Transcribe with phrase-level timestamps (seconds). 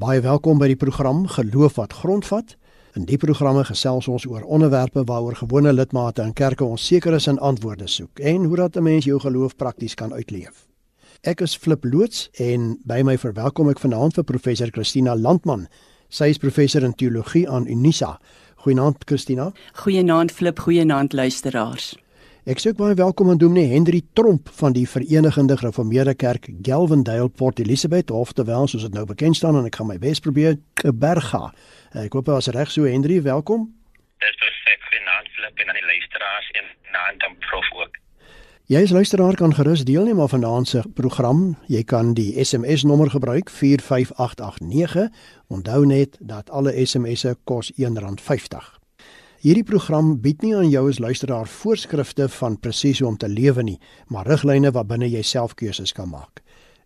[0.00, 2.54] Baie welkom by die program Geloof wat grondvat.
[2.96, 7.36] In die programme gesels ons oor onderwerpe waaroor gewone lidmate in kerke onseker is en
[7.50, 10.64] antwoorde soek en hoe dat 'n mens jou geloof prakties kan uitleef.
[11.20, 15.68] Ek is Flip loods en by my verwelkom ek vanaand vir professor Christina Landman.
[16.08, 18.20] Sy is professor in teologie aan Unisa.
[18.56, 19.52] Goeienaand Christina.
[19.72, 21.96] Goeienaand Flip, goeienaand luisteraars.
[22.50, 27.60] Ek sê baie welkom aan Dominee Hendrik Tromp van die Verenigde Gereformeerde Kerk Galvendale Port
[27.62, 31.52] Elizabeth, oftewel soos dit nou bekend staan en ek gaan my bes probeer, Keberga.
[31.94, 33.68] Ek hoop as reg so Hendrik, welkom.
[34.24, 36.66] Dis perfek vir naamlik en aan die luisteraars en
[36.96, 38.02] naam dan prof ook.
[38.66, 41.54] Jy as luisteraar kan gerus deelneem aan vanaand se program.
[41.70, 45.06] Jy kan die SMS nommer gebruik 45889.
[45.54, 48.79] Onthou net dat alle SMS'e kos R1.50.
[49.40, 53.62] Hierdie program bied nie aan jou as luisteraar voorskrifte van presies hoe om te lewe
[53.64, 53.78] nie,
[54.12, 56.42] maar riglyne waarbinne jy self keuses kan maak.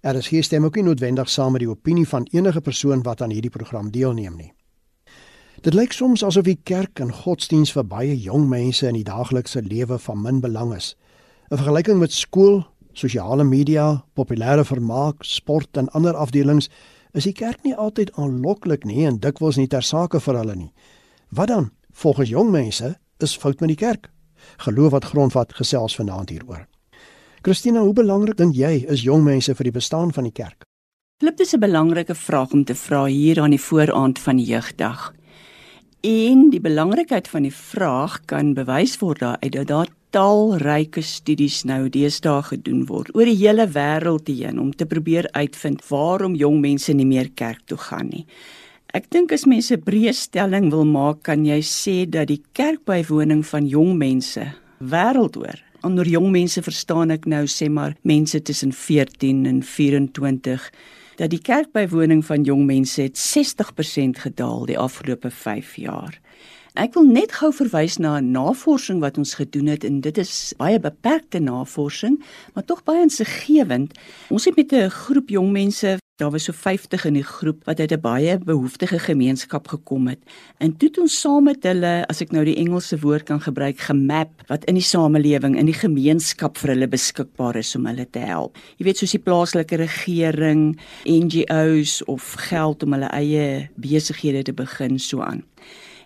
[0.07, 3.27] Er is geen stem ook nie noodwendig saam met die opinie van enige persoon wat
[3.27, 4.53] aan hierdie program deelneem nie.
[5.67, 9.67] Dit lyk soms asof die kerk en godsdiens vir baie jong mense in die daaglikse
[9.67, 10.95] lewe van min belang is.
[11.51, 16.71] 'n Vergelyking met skool, sosiale media, populêre vermaak, sport en ander afdelings
[17.15, 20.73] is die kerk nie altyd aanloklik nie en dikwels nie ter sake vir hulle nie.
[21.31, 21.71] Wat dan?
[21.95, 24.11] Volgens jong mense is fout met die kerk.
[24.67, 26.67] Geloof wat grondvat gesels vanaand hieroor.
[27.43, 30.67] Christina, hoe belangrik dink jy is jong mense vir die bestaan van die kerk?
[31.23, 35.15] Klop dis 'n belangrike vraag om te vra hier aan die vooraand van die jeugdag.
[36.01, 41.89] En die belangrikheid van die vraag kan bewys word daaruit dat daar talryke studies nou
[41.89, 46.93] deesdae gedoen word oor die hele wêreld heen om te probeer uitvind waarom jong mense
[46.93, 48.27] nie meer kerk toe gaan nie.
[48.95, 53.43] Ek dink as mense 'n breë stelling wil maak, kan jy sê dat die kerkbywoning
[53.43, 59.47] van jong mense wêreldoor, onder jong mense verstaan ek nou sê maar mense tussen 14
[59.47, 60.71] en 24,
[61.17, 66.21] dat die kerkbywoning van jong mense het 60% gedaal die afgelope 5 jaar.
[66.75, 70.55] Ek wil net gou verwys na 'n navorsing wat ons gedoen het en dit is
[70.57, 72.23] baie beperkte navorsing,
[72.55, 73.99] maar tog baie insiggewend.
[74.31, 77.81] Ons het met 'n groep jong mense Daar was so 50 in die groep wat
[77.81, 80.19] uit 'n baie behoeftige gemeenskap gekom het.
[80.59, 83.79] En toe het ons saam met hulle, as ek nou die Engelse woord kan gebruik,
[83.81, 88.19] gemap wat in die samelewing, in die gemeenskap vir hulle beskikbaar is om hulle te
[88.19, 88.57] help.
[88.77, 94.99] Jy weet soos die plaaslike regering, NGOs of geld om hulle eie besighede te begin
[94.99, 95.43] so aan.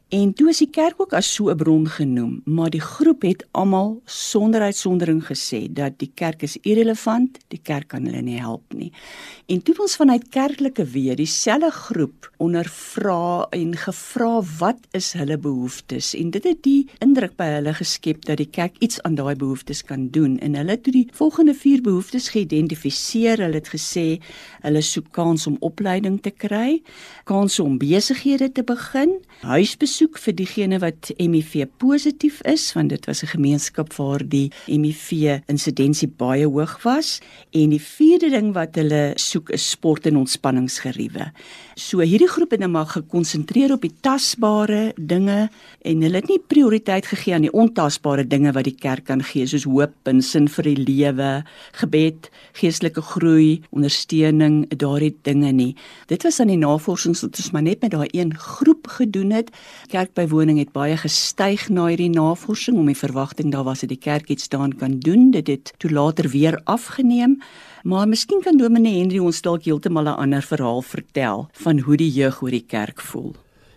[0.09, 3.47] En toe is die kerk ook as so 'n bron genoem, maar die groep het
[3.51, 8.63] almal sonder uitsondering gesê dat die kerk is irrelevant, die kerk kan hulle nie help
[8.73, 8.93] nie.
[9.47, 16.15] En toe ons vanuit kerklike weer dieselfde groep ondervra en gevra wat is hulle behoeftes
[16.15, 19.83] en dit het die indruk by hulle geskep dat die kerk iets aan daai behoeftes
[19.83, 23.39] kan doen en hulle het toe die volgende vier behoeftes geïdentifiseer.
[23.39, 24.21] Hulle het gesê
[24.63, 26.83] hulle soek kans om opleiding te kry,
[27.25, 33.07] kans om besighede te begin, huisbesoek ondersoek vir diegene wat HIV positief is want dit
[33.09, 37.21] was 'n gemeenskap waar die HIV insidensie baie hoog was
[37.51, 41.33] en die vierde ding wat hulle soek is sport en ontspanningsgeriewe.
[41.75, 45.51] So hierdie groep het nou maar gekonsentreer op die tasbare dinge
[45.83, 49.47] en hulle het nie prioriteit gegee aan die ontasbare dinge wat die kerk kan gee
[49.47, 55.75] soos hoop en sin vir die lewe, gebed, geestelike groei, ondersteuning, daardie dinge nie.
[56.07, 59.51] Dit was aan die navorsings wat ons maar net met daai een groep gedoen het
[59.89, 64.29] kerkbywoning het baie gestyg na hierdie navorsing om die verwagting daar was dat die kerk
[64.29, 65.31] iets daaraan kan doen.
[65.33, 67.39] Dit het toe later weer afgeneem.
[67.83, 72.11] Maar miskien kan Dominee Henry ons dalk heeltemal 'n ander verhaal vertel van hoe die
[72.11, 73.35] jeug oor die kerk voel.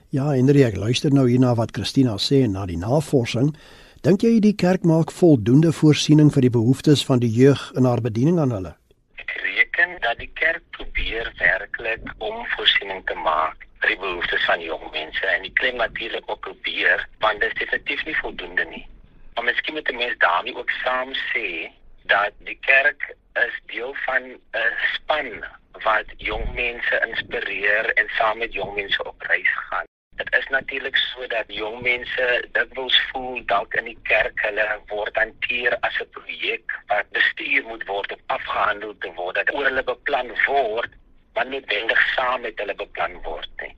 [0.10, 3.56] Ja, Henry, ek luister nou hierna wat Christina sê en na die navorsing.
[4.02, 8.02] Dink jy die kerk maak voldoende voorsiening vir die behoeftes van die jeug in haar
[8.02, 8.76] bediening aan hulle?
[9.16, 14.62] Ek reken dat die kerk probeer werklik om voorsiening te maak vir die behoeftes van
[14.62, 18.86] jong mense en die klem natuurlik ook probeer want dit is definitief nie voldoende nie.
[19.34, 21.72] Maar miskien moet 'n mens daarmee ook saam sê
[22.04, 24.24] dat die kerk is deel van
[24.64, 25.46] 'n span
[25.84, 29.86] wat jong mense inspireer en saam met jong mense op reis gaan.
[30.16, 35.16] Dit is natuurlik so dat jong mense dikwels voel dalk in die kerk hulle word
[35.16, 39.84] hanteer as 'n projek wat bestuur moet word of afgehandel te word dat oor hulle
[39.84, 40.92] beplan word
[41.34, 43.74] wat noodwendig saam met hulle beplan word nie.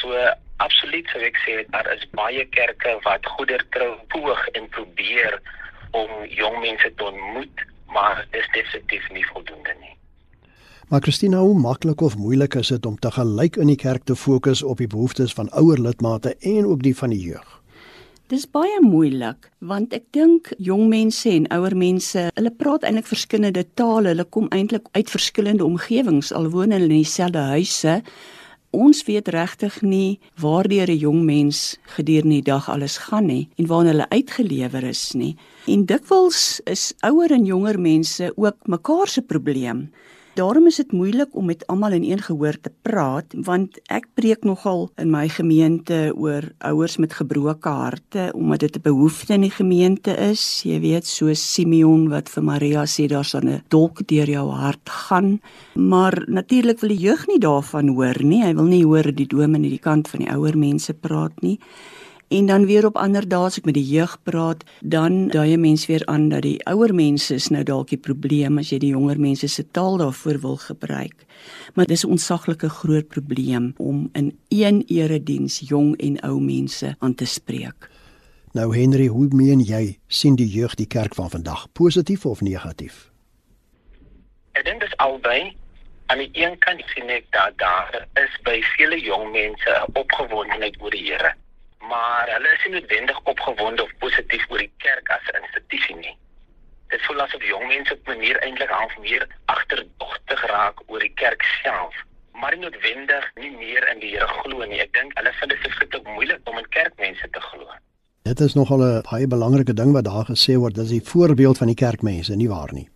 [0.00, 0.14] So
[0.62, 5.40] absoluut sou ek sê daar is baie kerke wat goeder trou poog en probeer
[5.96, 9.94] om jong mense te ontmoet, maar dit is definitief nie voldoende nie.
[10.88, 14.16] Maar Christina, hoe maklik of moeilik is dit om te gelyk in die kerk te
[14.16, 17.62] fokus op die behoeftes van ouer lidmate en ook die van die jeug?
[18.26, 23.62] Dis baie moeilik want ek dink jong mense en ouer mense, hulle praat eintlik verskillende
[23.78, 24.10] tale.
[24.10, 28.00] Hulle kom eintlik uit verskillende omgewings al woon hulle in dieselfde huise.
[28.76, 33.66] ons weet regtig nie waardeur 'n jong mens gedurende die dag alles gaan nie en
[33.66, 35.36] waarna hulle uitgelewer is nie.
[35.66, 39.90] En dikwels is ouer en jonger mense ook mekaar se probleem.
[40.36, 44.42] Daarom is dit moeilik om met almal in een gehoor te praat want ek preek
[44.44, 49.50] nogal in my gemeente oor ouers met gebroke harte omdat dit 'n behoefte in die
[49.50, 50.62] gemeente is.
[50.62, 55.40] Jy weet so Simeon wat vir Maria sê daar's 'n dolk deur jou hart gaan.
[55.74, 58.44] Maar natuurlik wil die jeug nie daarvan hoor nie.
[58.44, 61.58] Hy wil nie hoor die dominee die kant van die ouer mense praat nie.
[62.28, 65.60] En dan weer op ander dae as ek met die jeug praat, dan dui 'n
[65.60, 68.90] mens weer aan dat die ouer mense is nou dalk die probleem as jy die
[68.90, 71.24] jonger mense se taal daarvoor wil gebruik.
[71.74, 77.14] Maar dis 'n ontsaglike groot probleem om in een erediens jong en ou mense aan
[77.14, 77.90] te spreek.
[78.52, 83.10] Nou Henry, hoe meen jy sien die jeug die kerk van vandag, positief of negatief?
[84.52, 85.56] Ek dink dit is albei.
[86.06, 90.90] Aan die een kant sien ek dat daar is by vele jong mense opgewondenheid oor
[90.90, 91.34] die Here
[91.88, 96.16] maar hulle is nie noodwendig opgewonde of positief oor die kerk as 'n institusie nie.
[96.88, 101.14] Dit voel asof jong mense op 'n manier eintlik half meer agterdogtig raak oor die
[101.14, 101.94] kerk self,
[102.32, 104.80] maar nie noodwendig nie meer in die Here glo nie.
[104.80, 107.66] Ek dink hulle vind dit verskriklik moeilik om in kerkmense te glo.
[108.22, 111.66] Dit is nogal 'n baie belangrike ding wat daar gesê word, dis die voorbeeld van
[111.66, 112.88] die kerkmense, nie waar nie?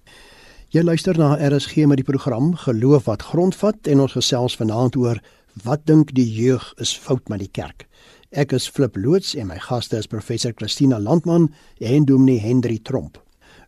[0.71, 5.19] Jy luister na RSG met die program Geloof wat grondvat en ons gesels vanaand oor
[5.65, 7.90] wat dink die jeug is fout met die kerk.
[8.31, 11.49] Ek is Flip Loots en my gaste is professor Christina Landman
[11.83, 13.17] en Dominee Hendri Tromp.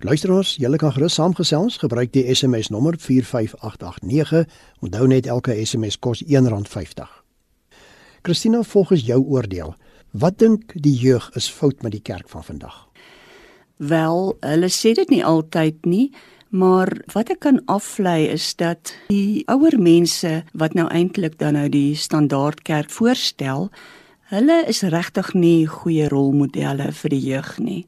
[0.06, 4.44] Luisteraars, julle kan gerus saamgesels, gebruik die SMS nommer 45889.
[4.86, 7.10] Onthou net elke SMS kos R1.50.
[8.22, 9.74] Christina, volgens jou oordeel,
[10.14, 12.76] wat dink die jeug is fout met die kerk van vandag?
[13.82, 16.12] Wel, hulle sê dit nie altyd nie,
[16.54, 21.66] maar wat ek kan aflei is dat die ouer mense wat nou eintlik dan nou
[21.66, 23.72] die standaardkerk voorstel,
[24.32, 27.82] Hulle is regtig nie goeie rolmodelle vir die jeug nie.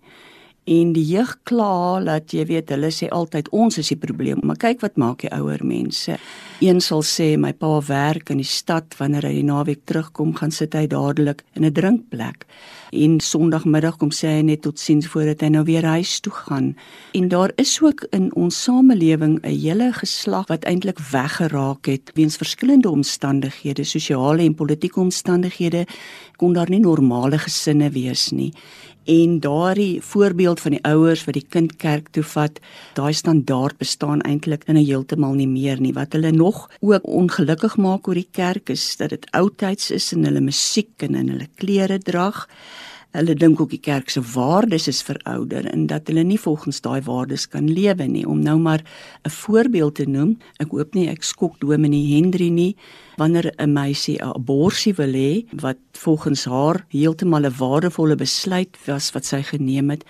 [0.65, 4.57] En die jeug kla dat jy weet hulle sê altyd ons is die probleem, maar
[4.57, 6.17] kyk wat maak die ouer mense.
[6.65, 10.55] Een sal sê my pa werk in die stad wanneer hy die naweek terugkom, gaan
[10.55, 12.47] sit hy dadelik in 'n drinkplek.
[12.93, 16.77] En Sondagmiddag kom sê hy net totsiens voordat hy nou weer huis toe gaan.
[17.13, 22.37] En daar is ook in ons samelewing 'n hele geslag wat eintlik weggeraak het weens
[22.37, 25.87] verskillende omstandighede, sosiale en politieke omstandighede,
[26.37, 28.53] kon daar nie normale gesinne wees nie
[29.05, 32.61] en daardie voorbeeld van die ouers wat die kind kerk toe vat,
[32.95, 35.93] daai standaard bestaan eintlik in 'n heeltemal nie meer nie.
[35.93, 40.25] Wat hulle nog ook ongelukkig maak oor die kerk is dat dit oudtyds is in
[40.25, 42.49] hulle musiek en in hulle klere drag.
[43.15, 46.99] Hulle dink ook die kerk se waardes is verouder en dat hulle nie volgens daai
[47.07, 48.25] waardes kan lewe nie.
[48.27, 48.83] Om nou maar
[49.23, 52.77] 'n voorbeeld te noem, ek hoop nie ek skok Dominee Hendri nie
[53.17, 59.13] wanneer 'n meisie 'n abortus wil hê wat volgens haar heeltemal 'n waardevolle besluit was
[59.13, 60.05] wat sy geneem het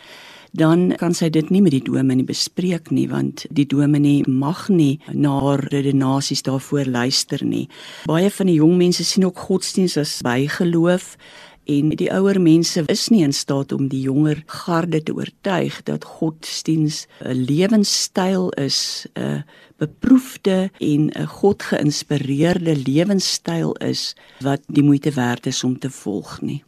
[0.54, 5.00] dan kan sy dit nie met die dominee bespreek nie want die dominee mag nie
[5.10, 7.68] na haar redenasies daarvoor luister nie.
[8.06, 11.16] Baie van die jong mense sien ook godsdienst as bygeloof
[11.64, 16.04] en die ouer mense is nie in staat om die jonger garde te oortuig dat
[16.04, 19.44] godsdiens 'n lewenstyl is, 'n
[19.78, 26.40] beproefde en 'n God geïnspireerde lewenstyl is wat die moeite werd is om te volg
[26.40, 26.62] nie.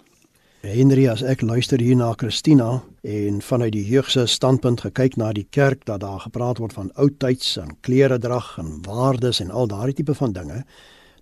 [0.66, 5.32] Henry as ek luister hier na Christina en vanuit die jeug se standpunt gekyk na
[5.32, 9.66] die kerk dat daar gepraat word van oudtyds en klere drag en waardes en al
[9.70, 10.64] daardie tipe van dinge,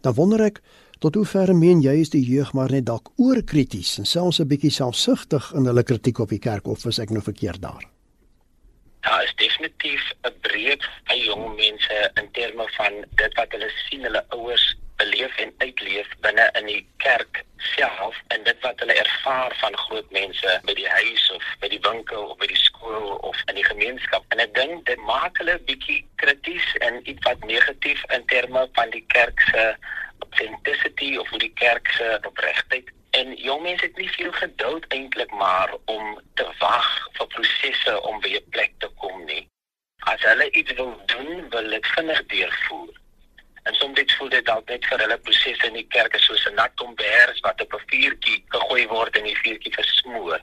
[0.01, 0.63] dan wonder ek
[1.05, 4.49] Tot hoe ver meen jy is die jeug maar net dalk oorkrities en selfs 'n
[4.49, 7.85] bietjie selfsugtig in hulle kritiek op die kerk of is ek nou verkeerd daar?
[9.05, 14.01] Ja, is definitief 'n breek by jong mense in terme van dit wat hulle sien
[14.09, 14.65] hulle ouers
[14.97, 17.45] beleef en uitleef binne in die kerk
[17.77, 21.83] self en dit wat hulle ervaar van groot mense by die huis of by die
[21.89, 24.25] winkel of by die skool of in die gemeenskap.
[24.29, 28.91] En ek dink dit maak hulle bietjie krities en iets wat negatief in terme van
[28.91, 29.77] die kerk se
[30.35, 35.31] authenticity of hoe die kerk se opregtheid en jong mense het nie veel geduld eintlik
[35.31, 36.89] maar om te wag
[37.19, 39.49] vir prosesse om by 'n plek te kom nie.
[39.99, 42.93] As hulle iets wil doen, wil dit vinnig deurvoer.
[43.63, 46.47] En soms dit voel dit dalk net vir hulle prosesse in die kerk is soos
[46.47, 50.41] 'n nat kombers wat op 'n vuurtjie gegooi word en die vuurtjie versmoor.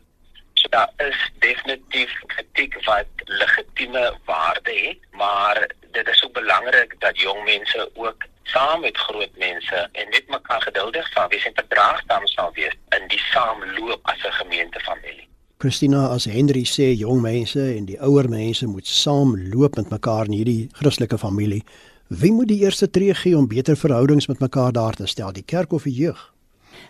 [0.54, 7.20] So daar is definitief kritiek wat legitieme waarde het, maar dit is ook belangrik dat
[7.20, 12.28] jong mense ook saam met groot mense en net mekaar geduldig sal wees en verdraagsaam
[12.28, 15.28] sal wees in die saamloop as 'n gemeentefamilie.
[15.58, 20.32] Christina as Henry sê jong mense en die ouer mense moet saamloop met mekaar in
[20.32, 21.64] hierdie Christelike familie.
[22.08, 25.46] Wie moet die eerste tree gee om beter verhoudings met mekaar daar te stel, die
[25.46, 26.34] kerk of die jeug?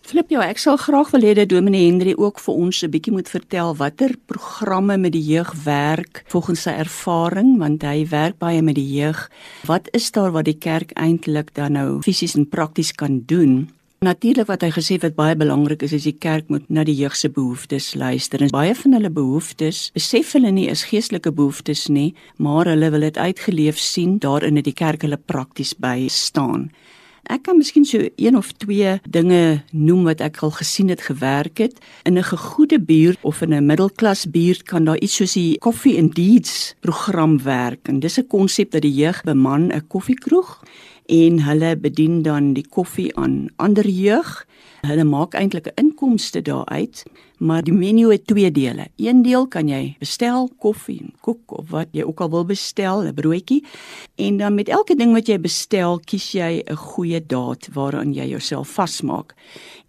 [0.02, 3.14] Flip jou, ek sal graag wil hê dat Dominee Henry ook vir ons 'n bietjie
[3.14, 8.62] moet vertel watter programme met die jeug werk volgens sy ervaring, want hy werk baie
[8.62, 9.30] met die jeug.
[9.66, 13.70] Wat is daar wat die kerk eintlik dan nou fisies en prakties kan doen?
[14.02, 16.96] Natuurlik wat hy gesê het wat baie belangrik is is die kerk moet na die
[16.98, 18.42] jeug se behoeftes luister.
[18.42, 23.06] En baie van hulle behoeftes besef hulle nie is geestelike behoeftes nie, maar hulle wil
[23.06, 26.72] dit uitgeleef sien daarin dat die kerk hulle prakties by staan.
[27.30, 31.58] Ek kan miskien so een of twee dinge noem wat ek al gesien het gewerk
[31.62, 31.78] het.
[32.04, 35.98] In 'n gegoede buurt of in 'n middelklas buurt kan daar iets soos die Coffee
[36.01, 37.88] and Deeds program werk.
[37.88, 40.60] En dis 'n konsep dat die jeug beman 'n koffiekroeg
[41.12, 44.46] en hulle bedien dan die koffie aan ander jeug.
[44.82, 47.03] Hulle maak eintlik 'n inkomste daaruit,
[47.38, 48.88] maar die menu het twee dele.
[48.96, 53.03] Een deel kan jy bestel koffie en koek of wat jy ook al wil bestel,
[53.03, 53.65] 'n broodjie.
[54.15, 58.27] En dan met elke ding wat jy bestel, kies jy 'n goeie daad waaraan jy
[58.27, 59.36] jouself vasmaak.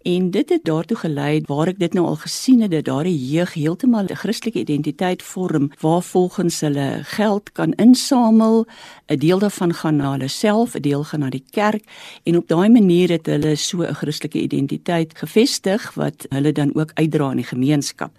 [0.03, 3.53] En dit het daartoe gelei waar ek dit nou al gesien het dat daardie jeug
[3.53, 8.65] heeltemal 'n Christelike identiteit vorm waar volgens hulle geld kan insamel,
[9.07, 11.85] 'n deel daarvan gaan na hulle self, 'n deel gaan na die kerk
[12.25, 16.91] en op daai manier het hulle so 'n Christelike identiteit gevestig wat hulle dan ook
[16.95, 18.11] uitdra in die gemeenskap.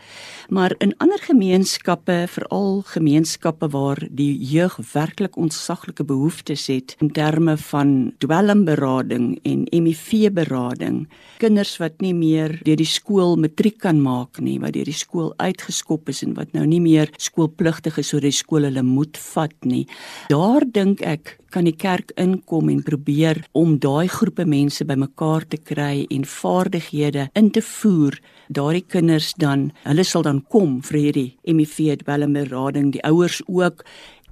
[0.48, 7.56] Maar in ander gemeenskappe, veral gemeenskappe waar die jeug werklik ontsaglike behoeftes het in terme
[7.56, 11.08] van dwelmberading en HIV-berading,
[11.38, 15.34] kinders wat nie meer deur die skool matriek kan maak nie, wat deur die skool
[15.36, 19.54] uitgeskop is en wat nou nie meer skoolpligtig is sodat die skool hulle moet vat
[19.64, 19.86] nie.
[20.28, 25.60] Daar dink ek kan die kerk inkom en probeer om daai groepe mense bymekaar te
[25.70, 28.18] kry en vaardighede in te voer.
[28.50, 33.84] Daardie kinders dan, hulle sal dan kom vir hierdie HIV dwelmberading, die ouers ook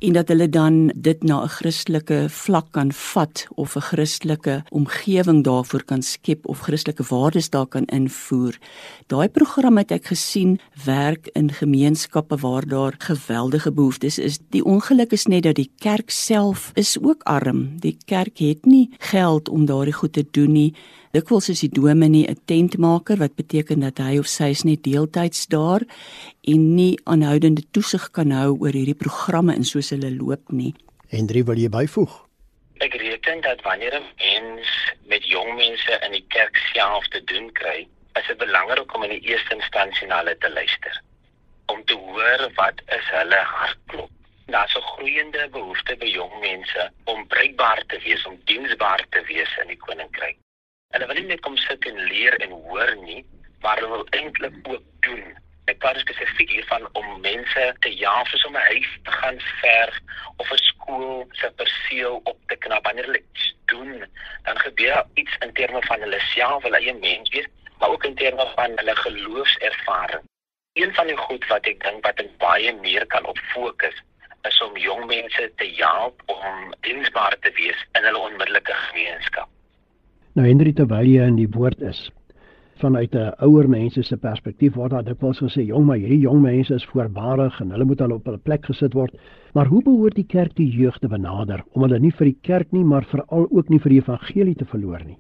[0.03, 5.45] en dat hulle dan dit na 'n Christelike vlak kan vat of 'n Christelike omgewing
[5.45, 8.59] daarvoor kan skep of Christelike waardes daar kan invoer.
[9.07, 14.39] Daai program het ek gesien werk in gemeenskappe waar daar geweldige behoeftes is.
[14.51, 17.81] Die ongeluk is net dat die kerk self is ook arm.
[17.81, 20.75] Die kerk het nie geld om daardie goed te doen nie.
[21.13, 25.47] Dikwels is die dominee 'n tentmaker wat beteken dat hy of sy is net deeltyds
[25.47, 25.83] daar
[26.53, 30.73] en nie aanhoudende toesig kan hou oor hierdie programme en soos hulle loop nie.
[31.13, 32.15] Hendrie wil jy byvoeg?
[32.81, 34.69] Ek reken dat wanneer 'n mens
[35.05, 39.11] met jong mense in die kerk self te doen kry, is dit belangrik om in
[39.11, 41.03] die eerste instansie na hulle te luister
[41.67, 44.11] om te hoor wat is hulle hartklop.
[44.47, 49.53] Daar's 'n groeiende behoefte by jong mense om bruikbaar te wees, om diensbaar te wees
[49.61, 50.37] in die koninkryk.
[50.93, 53.23] Hulle wil nie net kom sit en leer en hoor nie,
[53.65, 55.23] maar hulle wil eintlik ook doen.
[55.71, 59.97] Ek praat spesifiek hiervan om mense te jaag om 'n huis te gaan verf
[60.37, 62.85] of 'n skool se perseel op te knap.
[62.85, 64.05] Wanneer hulle iets doen,
[64.43, 68.15] dan gebeur iets in terme van hulle self, hulle eie mens wees, maar ook in
[68.15, 70.25] terme van hulle geloofservaring.
[70.73, 73.97] Een van die goed wat ek dink wat baie meer kan op fokus
[74.43, 79.49] is om jong mense te help om diensbaar te wees in hulle onmiddellike gemeenskap.
[80.33, 81.99] Nou Hendrik terwyl jy in die woord is
[82.81, 86.75] vanuit 'n ouer mense se perspektief word daar dikwels gesê jong maar hierdie jong mense
[86.75, 89.13] is voorbarig en hulle moet al op hulle plek gesit word.
[89.53, 92.73] Maar hoe behoort die kerk die jeug te benader om hulle nie vir die kerk
[92.73, 95.19] nie maar veral ook nie vir die evangelie te verloor nie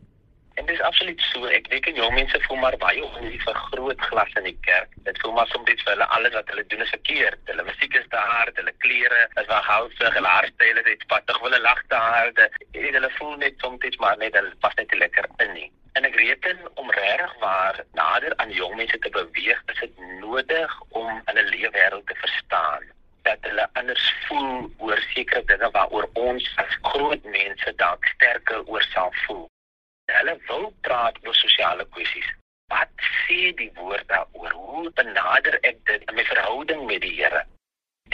[0.54, 1.46] En dis absoluut so.
[1.48, 4.90] Ek dink en jong mense voel maar baie onlief vir groot glas in die kerk.
[5.06, 7.40] Dit voel maar soms iets vir hulle alles wat hulle doen is verkeerd.
[7.48, 11.38] Hulle musiek is te hard, hulle klere is wel houtsig, hulle haarstyle is iets pattig,
[11.44, 12.42] hulle lag te hard.
[12.72, 15.70] En hulle voel net soms iets maar net hulle pas net nie lekker in nie.
[15.96, 20.76] En ek reken om regtig waar nader aan jong mense te beweeg, is dit nodig
[20.88, 22.90] om hulle leefwêreld te verstaan
[23.22, 28.84] dat hulle anders voel oor sekere dinge waaroor ons as groot mense dalk sterker oor
[28.92, 29.46] sal voel
[30.10, 32.28] hulle wil praat oor sosiale kwessies.
[32.72, 34.52] Wat sê die woord daaroor?
[34.52, 37.42] Hoe benader ek dit in my verhouding met die Here?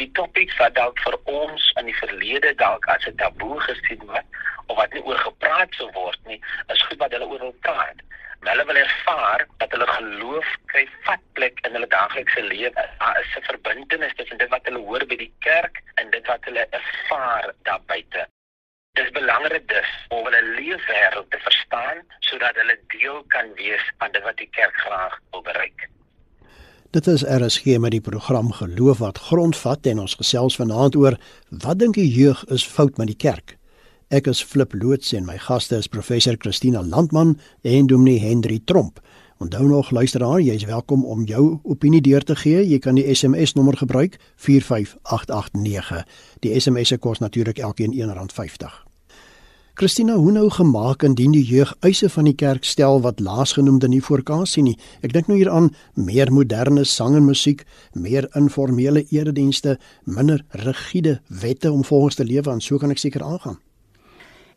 [0.01, 4.39] Die topics wat dalk vir ons in die verlede dalk as 'n taboe gesien word
[4.67, 6.41] of wat nie oor gepraat sou word nie,
[6.75, 8.03] is goed wat hulle oor wil praat.
[8.41, 12.89] Maar hulle wil ervaar dat hulle geloof kry vat plek in hulle daaglikse lewe.
[12.99, 16.45] Daar is 'n verbintenis tussen dit wat hulle hoor by die kerk en dit wat
[16.45, 18.29] hulle ervaar daar buite.
[18.99, 24.25] Dis belangrik dus om hulle leefwêreld te verstaan sodat hulle deel kan wees van dit
[24.27, 25.85] wat die kerk graag wil bereik.
[26.91, 31.19] Dit is RSG met die program Geloof wat grondvat en ons gesels vanaand oor
[31.65, 33.55] wat dink die jeug is fout met die kerk.
[34.09, 38.99] Ek is Flip Loots en my gaste is professor Christina Landman en Dominee Henry Tromp.
[39.39, 42.67] Onthou nog luisteraar, jy is welkom om jou opinie deur te gee.
[42.67, 46.03] Jy kan die SMS nommer gebruik 45889.
[46.43, 48.88] Die SMS se kos natuurlik elkeen R1.50.
[49.79, 54.01] Christina, hoe nou gemaak indien die jeug eise van die kerk stel wat laasgenoemde nie
[54.03, 54.75] voorkaas sien nie?
[55.07, 57.63] Ek dink nou hier aan meer moderne sang en musiek,
[57.95, 63.23] meer informele eredienste, minder rigiede wette om volgens te lewe en so kan ek seker
[63.23, 63.61] aangaan.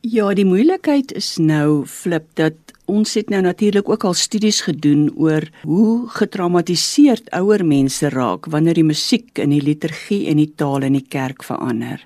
[0.02, 2.58] Ja, die moeilikheid is nou flip dat
[2.90, 8.82] ons het nou natuurlik ook al studies gedoen oor hoe getraumatiseerd ouer mense raak wanneer
[8.82, 12.02] die musiek in die liturgie en die taal in die kerk verander.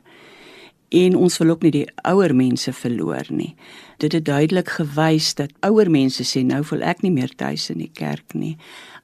[0.89, 3.55] En ons wil ook nie die ouer mense verloor nie.
[3.97, 7.81] Dit het duidelik gewys dat ouer mense sê nou voel ek nie meer tuis in
[7.81, 8.55] die kerk nie.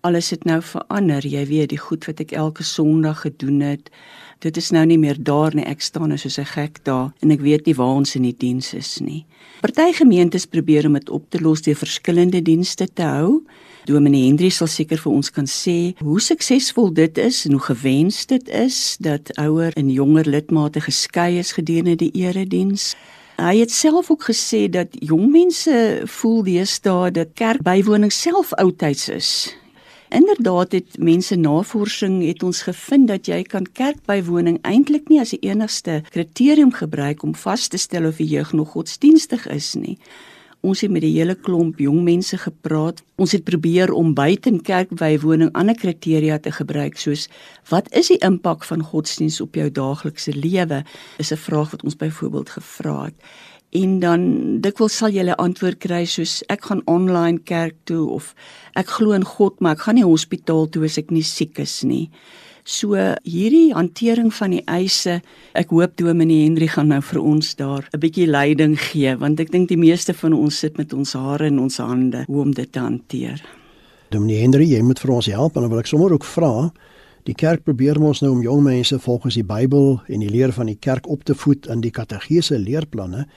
[0.05, 1.25] Alles het nou verander.
[1.25, 3.89] Jy weet die goed wat ek elke Sondag gedoen het,
[4.41, 5.65] dit is nou nie meer daar nie.
[5.65, 8.37] Ek staan nou soos 'n gek daar en ek weet nie waar ons in die
[8.37, 9.25] diens is nie.
[9.61, 13.43] Party gemeentes probeer om dit op te los deur verskillende dienste te hou.
[13.85, 18.25] Dominee Hendrie sal seker vir ons kan sê hoe suksesvol dit is en hoe gewens
[18.29, 22.93] dit is dat ouer en jonger lidmate geskei is gedurende die erediens.
[23.41, 29.31] Hy het self ook gesê dat jong mense voel deesdae dat kerkbywoning self oudtyds is
[30.11, 35.39] Inderdaad het mense navorsing het ons gevind dat jy kan kerkbywoning eintlik nie as die
[35.47, 39.95] enigste kriterium gebruik om vas te stel of die jeug nog godsdienstig is nie.
[40.61, 43.01] Ons het met die hele klomp jong mense gepraat.
[43.17, 47.27] Ons het probeer om buiten kerkbywoning ander kriteria te gebruik soos
[47.69, 50.83] wat is die impak van godsdiens op jou daaglikse lewe?
[51.17, 53.15] Is 'n vraag wat ons byvoorbeeld gevra het
[53.71, 54.23] en dan
[54.63, 58.35] dikwels sal jy 'n antwoord kry soos ek gaan online kerk toe of
[58.75, 61.83] ek glo in God maar ek gaan nie hospitaal toe as ek nie siek is
[61.83, 62.09] nie.
[62.63, 65.21] So hierdie hantering van die eise,
[65.53, 69.51] ek hoop Dominee Henry gaan nou vir ons daar 'n bietjie leiding gee want ek
[69.51, 72.71] dink die meeste van ons sit met ons hare in ons hande hoe om dit
[72.71, 73.41] te hanteer.
[74.09, 76.71] Dominee Henry, jy moet vir ons help en dan wil ek sommer ook vra
[77.29, 80.71] Die kerk probeer mos nou om jong mense volgens die Bybel en die leer van
[80.71, 83.27] die kerk op te voed in die kategese leerplanne.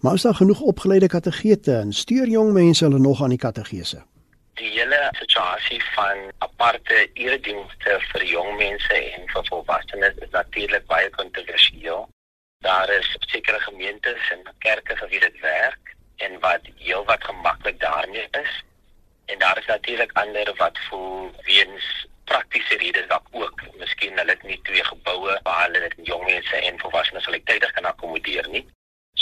[0.00, 4.00] Maar is daar genoeg opgeleide kategete en stuur jong mense hulle nog aan die kategese?
[4.58, 11.10] Die hele situasie van aparte eredienste vir jong mense en vir volwassenes is natuurlik baie
[11.16, 12.04] kontroversieel.
[12.66, 15.94] Daar is sekere gemeentes en kerke wie dit werk
[16.26, 18.52] en wat heel wat gemaklik daarmee is.
[19.26, 24.42] En daar is natuurlik ander wat voel weens praktiese redes dalk ook, miskien hulle het
[24.42, 28.66] nie twee geboue waar hulle dit jong mense en volwassenes gelyktydig kan akkommodeer nie.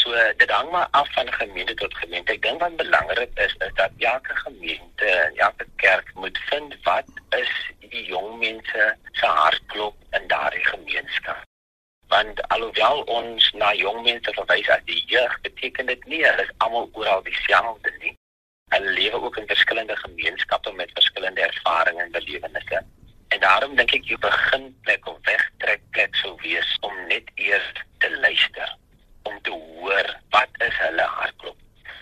[0.03, 2.33] So dit hang maar af van gemeente tot gemeente.
[2.33, 7.07] Ek dink wat belangrik is is dat elke gemeente en elke kerk moet vind wat
[7.39, 7.53] is
[7.93, 11.45] die jong mense se hartklop in daardie gemeenskap.
[12.15, 16.53] Want alhoewel ons na jong mense verwys as die jeug, beteken dit nie hulle is
[16.67, 18.17] almal oral dieselfde nie.
[18.75, 22.83] Hulle lewe ook in verskillende gemeenskappe met verskillende ervarings en belewennisse.
[23.29, 27.75] En daarom dink ek jy begin plek of wegtrek plek sou wees om net eers
[28.03, 28.81] te luister
[29.23, 31.57] om te hoor wat is hulle hartklop.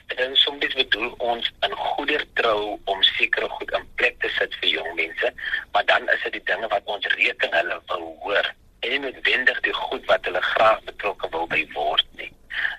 [0.07, 4.55] En dan soms bedoel ons in goeie trou om sekere goed in plek te sit
[4.63, 5.33] vir jong mense,
[5.73, 9.61] maar dan is dit die dinge wat ons reken hulle wil hoor en nie noodwendig
[9.67, 12.31] die goed wat hulle graag betrokke wil by word nie.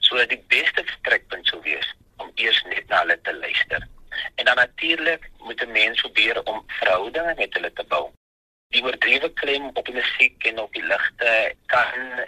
[0.07, 3.85] So die beste vertrekpunt sou wees om eers net na hulle te luister.
[4.35, 8.09] En dan natuurlik moet 'n mens probeer om verhoudinge met hulle te bou
[8.71, 11.31] die oordrewe klem op die musiek en op die ligte
[11.73, 12.21] kan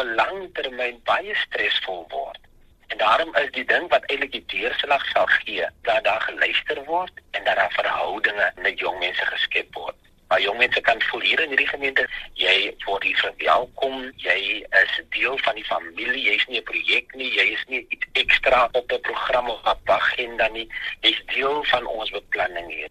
[0.00, 2.38] op 'n lang termyn baie stresvol word.
[2.86, 7.12] En daarom is die ding wat eintlik die deurslag sal gee, dat daar geluister word
[7.30, 9.94] en dat daar verhoudinge met jong mense geskep word.
[10.28, 15.00] Maar jong mense kan voel hier in hierdie gemeente, jy word hier verwelkom, jy is
[15.08, 18.92] deel van die familie, jy's nie 'n projek nie, jy is nie iets ekstra op
[18.92, 20.68] 'n program of 'n agenda nie,
[21.00, 22.88] jy's deel van ons beplanning hier.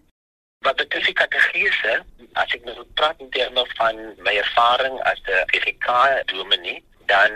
[0.60, 5.46] Wat betref die kategese, as ek nou praat in terme van my ervaring as 'n
[5.46, 5.88] PGK
[6.26, 7.32] dominee, dan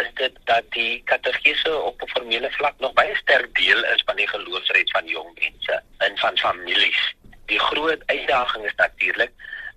[0.00, 4.16] is dit dat die kategese op 'n formele vlak nog baie sterk deel is van
[4.16, 7.14] die geloofsred van jong mense en van families.
[7.46, 9.32] Die groot uitdaging is natuurlik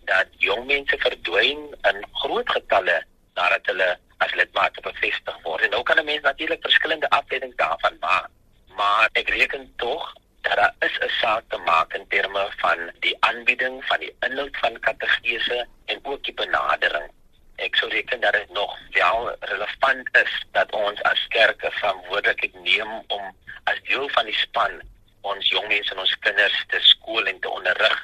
[0.06, 3.03] dat jong mense verdwyn in groot getalle
[3.34, 5.62] nadat hulle as lidmate bevestig word.
[5.62, 8.29] En nou kan 'n mens natuurlik verskillende afleidings daarvan maak,
[8.75, 13.17] maar ek reken tog dat daar is 'n saak te maak in terme van die
[13.19, 17.12] aanbieding van die inhoud van kategese en ook die benadering.
[17.55, 22.93] Ek sou reken dat dit nog wel relevant is dat ons as kerke verantwoordelikheid neem
[23.07, 23.29] om
[23.63, 24.81] as deel van die span
[25.21, 28.01] ons jong mense en ons kinders te skool en te onderrig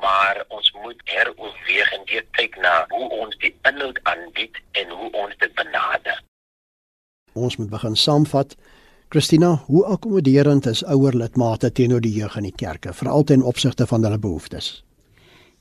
[0.00, 5.10] maar ons moet heroorweeg en weer kyk na hoe ons die inhoud aanbied en hoe
[5.22, 6.22] ons dit benader.
[7.32, 8.56] Ons moet begin saamvat
[9.10, 13.86] Christina, hoe akkommoderend is ouer lidmate teenoor die jeug in die kerke, veral ten opsigte
[13.90, 14.84] van hulle behoeftes?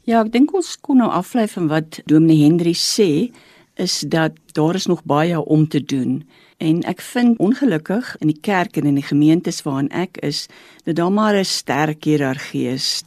[0.10, 3.30] Ja, ek dink ons kon nou aflei van wat Dominee Henry sê,
[3.78, 6.24] is dat daar is nog baie om te doen
[6.60, 10.48] En ek vind ongelukkig in die kerk en in die gemeentes waarin ek is,
[10.84, 13.04] dat daar maar 'n sterk hiërargie is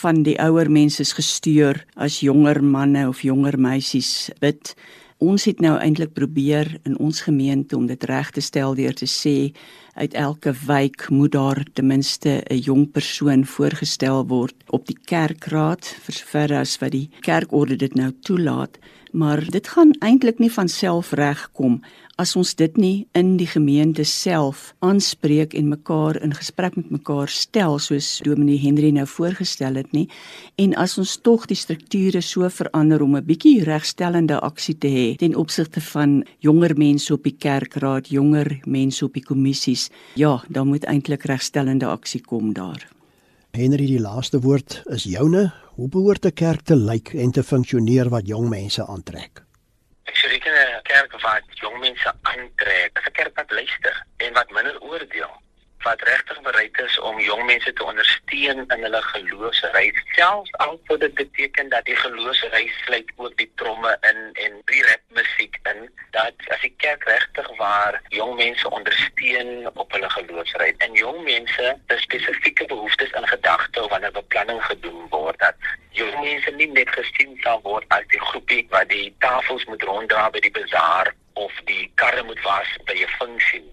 [0.00, 4.74] van die ouer mense is gestuur as jonger manne of jonger meisies bid.
[5.18, 9.06] Ons het nou eintlik probeer in ons gemeente om dit reg te stel deur te
[9.06, 9.52] sê
[9.96, 15.84] uit elke wijk moet daar ten minste 'n jong persoon voorgestel word op die kerkraad
[16.04, 18.78] vir sover as wat die kerkorde dit nou toelaat.
[19.12, 21.80] Maar dit gaan eintlik nie van self regkom
[22.16, 27.28] as ons dit nie in die gemeente self aanspreek en mekaar in gesprek met mekaar
[27.28, 30.06] stel soos Dominee Henry nou voorgestel het nie
[30.62, 35.16] en as ons tog die strukture so verander om 'n bietjie regstellende aksie te hê
[35.16, 40.68] ten opsigte van jonger mense op die kerkraad, jonger mense op die kommissies ja, dan
[40.68, 42.88] moet eintlik regstellende aksie kom daar.
[43.52, 45.52] Henry, die laaste woord is joune.
[45.76, 49.45] Hoe behoort 'n kerk te lyk en te funksioneer wat jong mense aantrek?
[50.46, 55.34] Sê 'n kerk wat jong mense aantrek, 'n kerk wat luister en wat minder oordeel
[55.86, 60.96] wat regtig bereid is om jong mense te ondersteun in hulle geloofsreis selfs al sou
[60.98, 65.86] dit beteken dat die geloofsreis sluit ook die tromme in en die rap musiek in
[66.16, 71.70] dat as die kerk regtig waar jong mense ondersteun op hulle geloofsreis en jong mense
[72.02, 75.70] spesifieke behoeftes in gedagte wanneer beplanning gedoen word dat
[76.02, 80.26] jong mense nie net gesien sal word as die groepie wat die tafels moet ronddra
[80.34, 81.14] by die bazaar
[81.46, 83.66] of die karre moet was by 'n funksie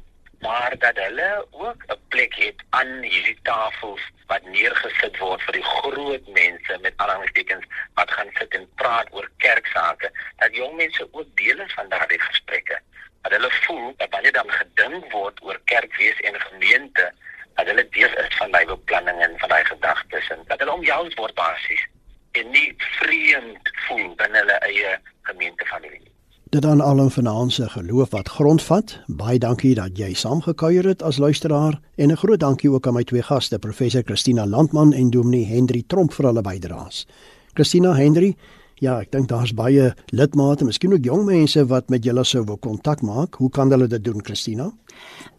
[0.43, 5.69] maar dat hulle ook 'n plek het aan hierdie tafels wat neergesit word vir die
[5.75, 11.29] groot mense met aanhalingstekens wat gaan sit en praat oor kerksake dat jong mense ook
[11.35, 12.79] deel is van daardie gesprekke.
[13.21, 17.13] Dat hulle voel dat wanneer dan gedink word oor kerkwees en gemeente
[17.53, 21.13] dat hulle deel is van daai beplanning en van daai gedagtes en dat hulle omjous
[21.13, 21.85] word basies
[22.31, 26.12] en nie vreemd voel binne hulle eie gemeentefamilie
[26.53, 28.99] dit dan al 'n finansie geloof wat grondvat.
[29.07, 33.03] Baie dankie dat jy saamgekuier het as luisteraar en 'n groot dankie ook aan my
[33.03, 37.07] twee gaste, professor Christina Landman en Dominee Hendri Tromp vir hulle bydraes.
[37.53, 38.35] Christina Hendri,
[38.73, 42.57] ja, ek dink daar's baie lidmate, miskien ook jong mense wat met julle sou wil
[42.57, 43.35] kontak maak.
[43.35, 44.71] Hoe kan hulle dit doen, Christina?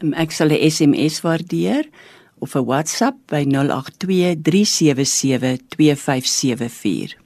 [0.03, 1.85] Um, ek sal 'n SMS waardeer
[2.39, 7.17] of 'n WhatsApp by 082 377 2574.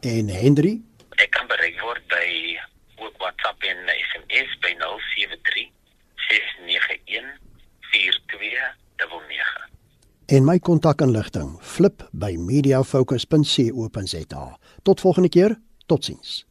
[0.00, 0.82] En Hendri,
[1.16, 2.58] ek kan bereik word by
[3.38, 5.72] WhatsApp en SMS by 073
[6.14, 7.38] 691
[7.80, 9.68] 4299.
[10.26, 14.58] En my kontakinligting flip by mediafocus.co.za.
[14.82, 16.47] Tot volgende keer, totsiens.